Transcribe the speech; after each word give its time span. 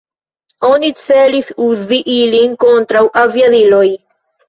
Oni 0.69 0.89
celis 1.01 1.53
uzi 1.67 2.01
ilin 2.17 2.59
kontraŭ 2.67 3.07
aviadiloj. 3.27 3.89